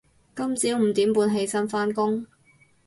[0.35, 2.25] 今朝五點半起身返工